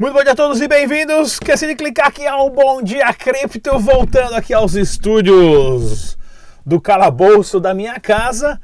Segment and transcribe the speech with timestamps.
[0.00, 1.32] Muito bom dia a todos e bem-vindos.
[1.32, 6.16] Esqueci de clicar aqui ao Bom Dia Cripto, voltando aqui aos estúdios
[6.64, 8.58] do calabouço da minha casa.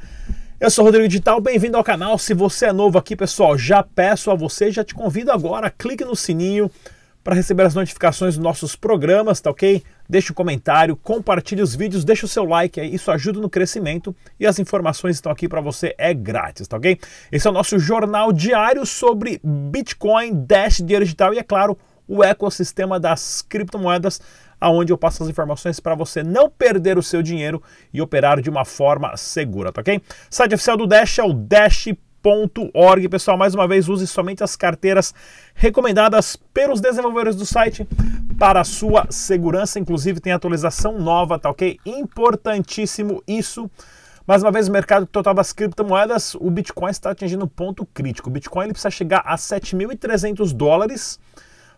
[0.59, 2.16] Eu sou Rodrigo Digital, bem-vindo ao canal.
[2.16, 6.07] Se você é novo aqui, pessoal, já peço a você, já te convido agora, clique
[6.07, 6.70] no sininho
[7.27, 9.83] para receber as notificações dos nossos programas, tá ok?
[10.09, 14.47] Deixe um comentário, compartilhe os vídeos, deixe o seu like, isso ajuda no crescimento e
[14.47, 16.97] as informações estão aqui para você, é grátis, tá ok?
[17.33, 21.77] Esse é o nosso jornal diário sobre Bitcoin, Dash, dinheiro digital e, é claro,
[22.07, 24.20] o ecossistema das criptomoedas,
[24.61, 27.61] aonde eu passo as informações para você não perder o seu dinheiro
[27.93, 30.01] e operar de uma forma segura, tá ok?
[30.31, 32.05] Site oficial do Dash é o dash.com
[33.09, 35.15] Pessoal, mais uma vez, use somente as carteiras
[35.55, 37.87] recomendadas pelos desenvolvedores do site
[38.37, 39.79] para a sua segurança.
[39.79, 41.79] Inclusive, tem atualização nova, tá ok?
[41.87, 43.70] Importantíssimo isso.
[44.27, 48.28] Mais uma vez, o mercado total das criptomoedas, o Bitcoin está atingindo um ponto crítico.
[48.28, 51.20] O Bitcoin ele precisa chegar a 7.300 dólares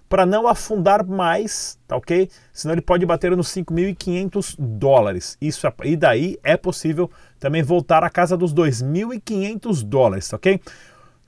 [0.09, 2.31] para não afundar mais, tá ok?
[2.53, 5.37] Senão ele pode bater nos 5.500 dólares.
[5.41, 10.61] Isso é, e daí é possível também voltar à casa dos 2.500 dólares, tá ok?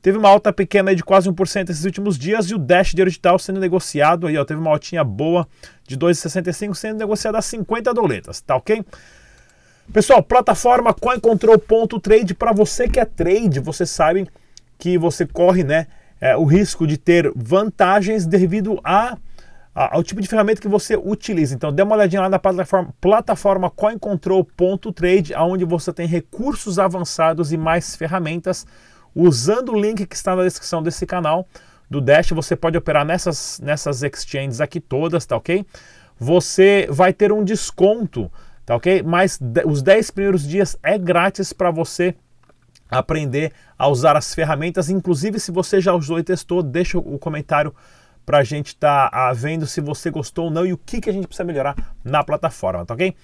[0.00, 3.39] Teve uma alta pequena de quase 1% esses últimos dias e o Dash de digital
[3.39, 5.47] sendo negociado aí, ó, teve uma altinha boa
[5.87, 8.83] de 2,65 sendo negociado a 50 doletas, tá ok?
[9.92, 14.27] Pessoal, plataforma CoinControl.trade para você que é trade, você sabe
[14.78, 15.87] que você corre, né,
[16.20, 19.16] é, o risco de ter vantagens devido a,
[19.74, 21.54] a, ao tipo de ferramenta que você utiliza.
[21.54, 27.56] Então, dê uma olhadinha lá na plataforma, plataforma CoinControl.trade, onde você tem recursos avançados e
[27.56, 28.66] mais ferramentas.
[29.14, 31.48] Usando o link que está na descrição desse canal
[31.88, 35.66] do Dash, você pode operar nessas, nessas exchanges aqui todas, tá ok?
[36.18, 38.30] Você vai ter um desconto,
[38.64, 39.02] tá ok?
[39.02, 42.14] Mas os 10 primeiros dias é grátis para você
[42.91, 44.91] aprender a usar as ferramentas.
[44.91, 47.75] Inclusive, se você já usou e testou, deixa o comentário
[48.26, 51.10] para a gente estar tá, vendo se você gostou ou não e o que, que
[51.10, 53.15] a gente precisa melhorar na plataforma, tá ok?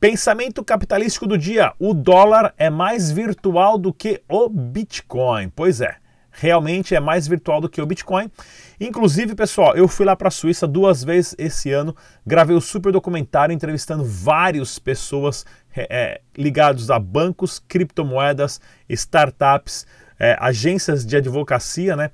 [0.00, 5.50] Pensamento capitalístico do dia: o dólar é mais virtual do que o Bitcoin.
[5.50, 5.96] Pois é
[6.38, 8.30] realmente é mais virtual do que o Bitcoin.
[8.78, 12.92] Inclusive, pessoal, eu fui lá para a Suíça duas vezes esse ano, gravei o super
[12.92, 19.86] documentário entrevistando várias pessoas é, é, ligados a bancos, criptomoedas, startups,
[20.18, 22.10] é, agências de advocacia, né?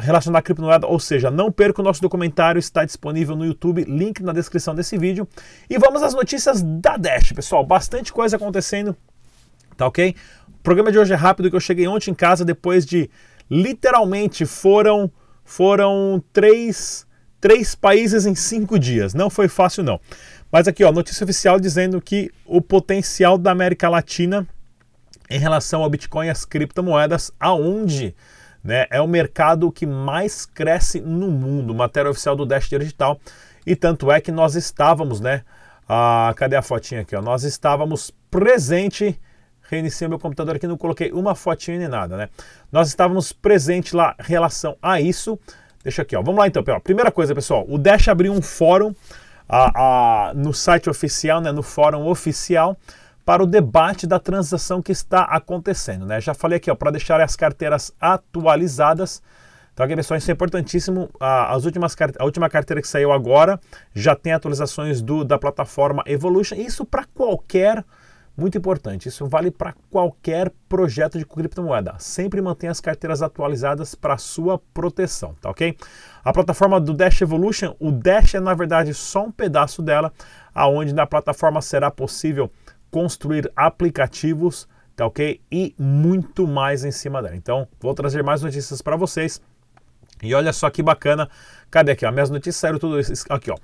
[0.00, 4.22] relacionada à criptomoeda, ou seja, não perca o nosso documentário, está disponível no YouTube, link
[4.22, 5.28] na descrição desse vídeo.
[5.68, 8.96] E vamos às notícias da Dash, pessoal, bastante coisa acontecendo,
[9.78, 10.14] tá ok?
[10.48, 13.08] O programa de hoje é rápido, que eu cheguei ontem em casa depois de
[13.50, 15.10] literalmente foram
[15.42, 17.06] foram três,
[17.40, 19.14] três países em cinco dias.
[19.14, 19.98] Não foi fácil não.
[20.52, 24.46] Mas aqui ó, notícia oficial dizendo que o potencial da América Latina
[25.30, 28.14] em relação ao Bitcoin e as criptomoedas, aonde
[28.64, 33.20] né, é o mercado que mais cresce no mundo, matéria oficial do Dash Digital.
[33.66, 35.42] E tanto é que nós estávamos, né?
[35.88, 37.14] Ah, cadê a fotinha aqui?
[37.14, 37.22] Ó?
[37.22, 39.18] Nós estávamos presente
[39.68, 42.28] reiniciei meu computador aqui, não coloquei uma fotinha nem nada, né?
[42.72, 45.38] Nós estávamos presentes lá em relação a isso.
[45.82, 46.22] Deixa aqui, ó.
[46.22, 46.80] Vamos lá então, pessoal.
[46.80, 48.94] Primeira coisa, pessoal, o Dash abriu um fórum
[49.48, 52.76] a, a, no site oficial, né, no fórum oficial,
[53.24, 56.20] para o debate da transação que está acontecendo, né?
[56.20, 59.22] Já falei aqui, para deixar as carteiras atualizadas.
[59.74, 61.10] Então, aqui, pessoal, isso é importantíssimo.
[61.20, 63.60] As últimas, a última carteira que saiu agora
[63.94, 66.56] já tem atualizações do, da plataforma Evolution.
[66.56, 67.84] Isso para qualquer
[68.38, 71.96] muito importante, isso vale para qualquer projeto de criptomoeda.
[71.98, 75.76] Sempre mantenha as carteiras atualizadas para sua proteção, tá ok?
[76.24, 80.12] A plataforma do Dash Evolution, o Dash é na verdade só um pedaço dela,
[80.54, 82.48] aonde na plataforma será possível
[82.92, 85.40] construir aplicativos, tá ok?
[85.50, 87.34] E muito mais em cima dela.
[87.34, 89.42] Então, vou trazer mais notícias para vocês.
[90.22, 91.28] E olha só que bacana.
[91.70, 92.06] Cadê aqui?
[92.06, 92.12] Ó?
[92.12, 93.56] Minhas notícias saíram tudo isso aqui, ó.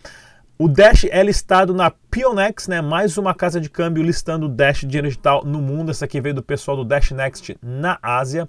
[0.56, 2.81] O Dash é listado na Pionex, né?
[2.81, 5.91] Mais uma casa de câmbio listando o Dash dinheiro digital no mundo.
[5.91, 8.48] Essa aqui veio do pessoal do Dash Next na Ásia.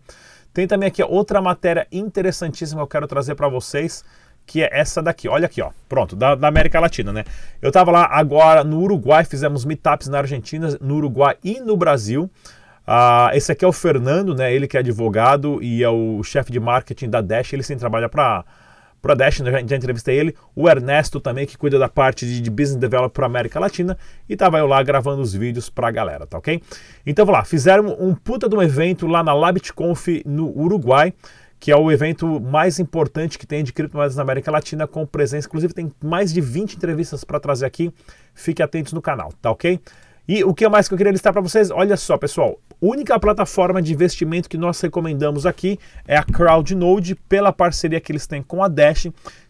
[0.53, 4.05] Tem também aqui outra matéria interessantíssima que eu quero trazer para vocês,
[4.45, 5.27] que é essa daqui.
[5.27, 5.71] Olha aqui, ó.
[5.89, 7.23] Pronto, da, da América Latina, né?
[7.59, 12.29] Eu estava lá agora no Uruguai, fizemos meetups na Argentina, no Uruguai e no Brasil.
[12.87, 14.53] Uh, esse aqui é o Fernando, né?
[14.53, 17.51] Ele que é advogado e é o chefe de marketing da Dash.
[17.51, 18.45] Ele sim trabalha para
[19.05, 22.77] Pradesh, já, já entrevistei ele, o Ernesto também, que cuida da parte de, de Business
[22.77, 23.95] Development para América Latina,
[24.27, 26.59] e estava eu lá gravando os vídeos para a galera, tá ok?
[27.05, 31.13] Então vamos lá, fizeram um puta de um evento lá na LabitConf no Uruguai,
[31.59, 35.47] que é o evento mais importante que tem de criptomoedas na América Latina, com presença,
[35.47, 37.93] inclusive tem mais de 20 entrevistas para trazer aqui,
[38.33, 39.79] fique atentos no canal, tá ok?
[40.27, 41.69] E o que mais que eu queria listar para vocês?
[41.69, 47.51] Olha só, pessoal, única plataforma de investimento que nós recomendamos aqui é a CrowdNode, pela
[47.51, 49.07] parceria que eles têm com a Dash,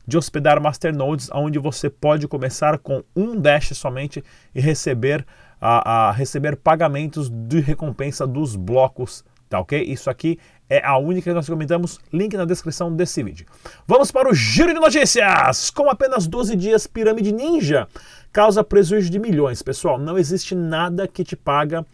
[0.08, 4.24] de hospedar masternodes, onde você pode começar com um Dash somente
[4.54, 5.26] e receber,
[5.60, 9.82] a, a receber pagamentos de recompensa dos blocos tá ok?
[9.84, 10.40] Isso aqui
[10.70, 13.46] é a única que nós recomendamos, link na descrição desse vídeo.
[13.88, 15.70] Vamos para o giro de notícias!
[15.70, 17.88] Com apenas 12 dias, Pirâmide Ninja
[18.34, 19.62] causa prejuízo de milhões.
[19.62, 21.86] Pessoal, não existe nada que te paga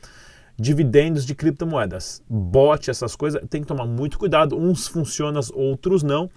[0.61, 2.21] dividendos de criptomoedas.
[2.29, 4.55] Bot, essas coisas, tem que tomar muito cuidado.
[4.55, 6.29] Uns funcionam, outros não,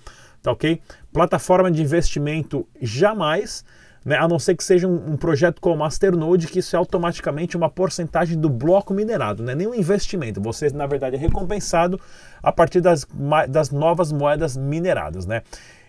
[0.42, 0.80] tá ok?
[1.12, 3.64] Plataforma de investimento, jamais
[4.04, 4.16] né?
[4.16, 7.68] a não ser que seja um, um, projeto como Masternode, que isso é automaticamente uma
[7.68, 10.40] porcentagem do bloco minerado, não é nenhum investimento.
[10.40, 12.00] Você, na verdade, é recompensado
[12.42, 13.06] a partir das,
[13.48, 15.26] das novas moedas mineradas.
[15.26, 15.42] Né?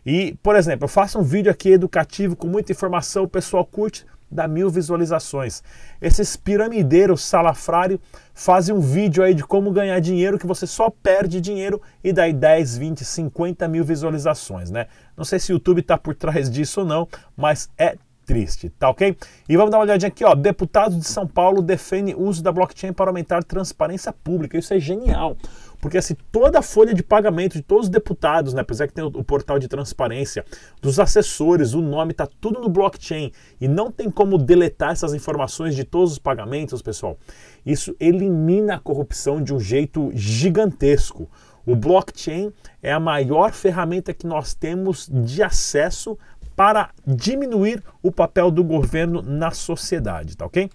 [0.06, 4.06] E, por exemplo, eu faço um vídeo aqui educativo com muita informação, o pessoal curte,
[4.36, 5.64] dá mil visualizações.
[6.02, 8.00] Esses piramideiros salafrário
[8.34, 12.34] fazem um vídeo aí de como ganhar dinheiro que você só perde dinheiro e daí
[12.34, 14.88] 10, 20, 50 mil visualizações, né?
[15.18, 18.90] Não sei se o YouTube está por trás disso ou não, mas é triste, tá
[18.90, 19.16] ok?
[19.48, 20.34] E vamos dar uma olhadinha aqui, ó.
[20.34, 24.58] Deputados de São Paulo defendem o uso da blockchain para aumentar transparência pública.
[24.58, 25.38] Isso é genial.
[25.80, 29.04] Porque assim, toda a folha de pagamento de todos os deputados, né, apesar que tem
[29.04, 30.44] o, o portal de transparência,
[30.82, 33.32] dos assessores, o nome tá tudo no blockchain
[33.62, 37.18] e não tem como deletar essas informações de todos os pagamentos, pessoal.
[37.64, 41.30] Isso elimina a corrupção de um jeito gigantesco.
[41.66, 46.18] O blockchain é a maior ferramenta que nós temos de acesso
[46.56, 50.70] para diminuir o papel do governo na sociedade, tá ok?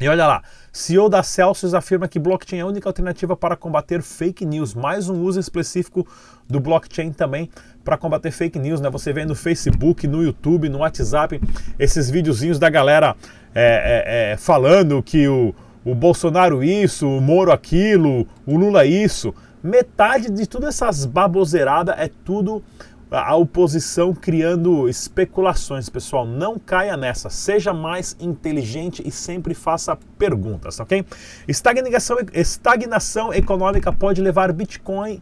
[0.00, 0.42] E olha lá,
[0.72, 4.72] CEO da Celsius afirma que blockchain é a única alternativa para combater fake news.
[4.72, 6.06] Mais um uso específico
[6.48, 7.50] do blockchain também
[7.84, 8.88] para combater fake news, né?
[8.88, 11.38] Você vê no Facebook, no YouTube, no WhatsApp,
[11.78, 13.14] esses videozinhos da galera
[13.54, 15.54] é, é, é, falando que o,
[15.84, 19.34] o Bolsonaro isso, o Moro aquilo, o Lula isso.
[19.62, 22.62] Metade de todas essas baboseiradas é tudo
[23.10, 25.88] a oposição criando especulações.
[25.88, 27.28] Pessoal, não caia nessa.
[27.28, 31.04] Seja mais inteligente e sempre faça perguntas, ok?
[31.48, 35.20] Estagnação, estagnação econômica pode levar Bitcoin.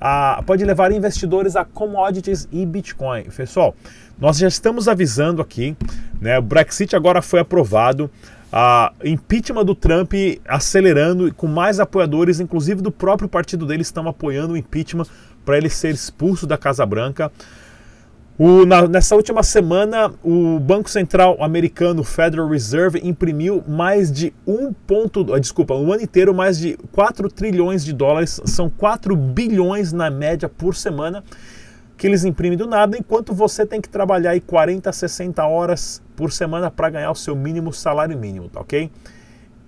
[0.00, 3.24] A, pode levar investidores a commodities e Bitcoin.
[3.24, 3.74] Pessoal,
[4.18, 5.76] nós já estamos avisando aqui,
[6.20, 6.38] né?
[6.38, 8.10] O Brexit agora foi aprovado.
[8.50, 10.14] A impeachment do Trump
[10.46, 15.06] acelerando com mais apoiadores, inclusive do próprio partido dele, estão apoiando o impeachment
[15.48, 17.32] para ele ser expulso da Casa Branca.
[18.38, 24.74] O, na, nessa última semana, o Banco Central americano, Federal Reserve, imprimiu mais de um
[24.74, 29.90] ponto, ah, desculpa, um ano inteiro mais de 4 trilhões de dólares, são 4 bilhões
[29.90, 31.24] na média por semana
[31.96, 36.30] que eles imprimem do nada, enquanto você tem que trabalhar aí 40, 60 horas por
[36.30, 38.90] semana para ganhar o seu mínimo salário mínimo, tá ok?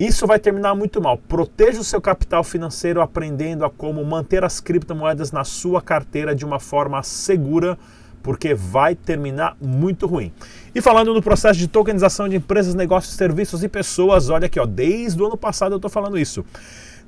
[0.01, 1.19] Isso vai terminar muito mal.
[1.19, 6.43] Proteja o seu capital financeiro aprendendo a como manter as criptomoedas na sua carteira de
[6.43, 7.79] uma forma segura,
[8.23, 10.33] porque vai terminar muito ruim.
[10.75, 14.65] E falando no processo de tokenização de empresas, negócios, serviços e pessoas, olha aqui, ó,
[14.65, 16.47] desde o ano passado eu estou falando isso.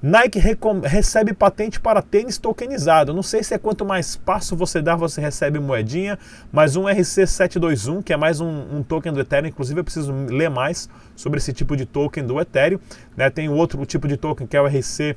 [0.02, 0.40] Nike
[0.82, 3.14] recebe patente para tênis tokenizado.
[3.14, 6.18] Não sei se é quanto mais passo você dá, você recebe moedinha,
[6.50, 10.50] mas um RC721, que é mais um, um, token do Ethereum, inclusive eu preciso ler
[10.50, 12.80] mais sobre esse tipo de token do Ethereum.
[13.16, 13.30] Né?
[13.30, 15.16] Tem outro tipo de token que é o RC,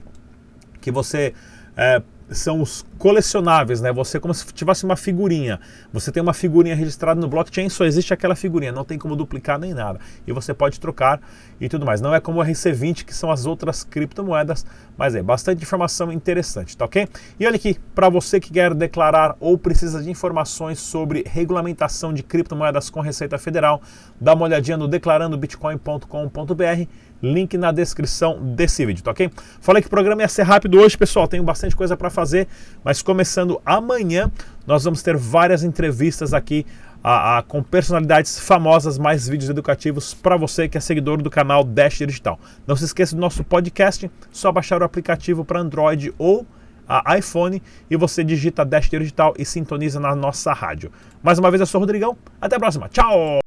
[0.79, 1.33] que você
[1.75, 3.91] é, são os colecionáveis, né?
[3.91, 5.59] Você como se tivesse uma figurinha.
[5.91, 9.59] Você tem uma figurinha registrada no blockchain, só existe aquela figurinha, não tem como duplicar
[9.59, 9.99] nem nada.
[10.25, 11.19] E você pode trocar
[11.59, 12.01] e tudo mais.
[12.01, 14.65] Não é como o RC20, que são as outras criptomoedas,
[14.97, 17.07] mas é bastante informação interessante, tá ok?
[17.39, 22.23] E olha aqui, para você que quer declarar ou precisa de informações sobre regulamentação de
[22.23, 23.81] criptomoedas com Receita Federal,
[24.19, 26.85] dá uma olhadinha no declarandobitcoin.com.br
[27.21, 29.29] link na descrição desse vídeo, tá ok?
[29.59, 32.47] Falei que o programa ia ser rápido hoje, pessoal, tenho bastante coisa para fazer,
[32.85, 34.31] mas começando amanhã,
[34.67, 36.65] nós vamos ter várias entrevistas aqui
[37.03, 41.63] a, a, com personalidades famosas, mais vídeos educativos para você que é seguidor do canal
[41.63, 42.39] Dash Digital.
[42.65, 46.45] Não se esqueça do nosso podcast, só baixar o aplicativo para Android ou
[47.17, 50.91] iPhone e você digita Dash Digital e sintoniza na nossa rádio.
[51.23, 53.39] Mais uma vez eu sou o Rodrigão, até a próxima, tchau!